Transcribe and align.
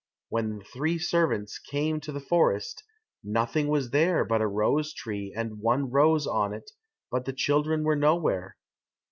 When 0.29 0.57
the 0.57 0.63
three 0.63 0.97
servants 0.97 1.59
came 1.59 1.99
to 1.99 2.11
the 2.11 2.19
forest, 2.19 2.83
nothing 3.23 3.67
was 3.67 3.91
there 3.91 4.25
but 4.25 4.41
a 4.41 4.47
rose 4.47 4.95
tree 4.95 5.31
and 5.37 5.59
one 5.59 5.91
rose 5.91 6.25
on 6.25 6.53
it, 6.55 6.71
but 7.11 7.25
the 7.25 7.33
children 7.33 7.83
were 7.83 7.95
nowhere. 7.95 8.57